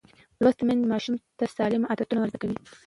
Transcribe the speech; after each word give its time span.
لوستې 0.41 0.63
میندې 0.67 0.89
ماشوم 0.93 1.15
ته 1.37 1.45
سالم 1.55 1.83
عادتونه 1.89 2.19
ورزده 2.21 2.37
کوي. 2.41 2.57